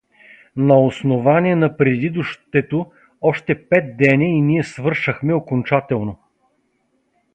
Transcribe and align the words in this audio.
На 0.55 0.85
основание 0.87 1.55
на 1.55 1.69
предидущето, 1.77 2.91
още 3.21 3.67
пет 3.67 3.97
деня, 3.97 4.23
и 4.25 4.41
ние 4.41 4.63
свършахме 4.63 5.33
окончателно! 5.33 6.19